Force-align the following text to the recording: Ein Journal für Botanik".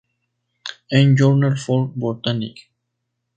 Ein 0.89 1.15
Journal 1.15 1.57
für 1.57 1.89
Botanik". 1.89 2.71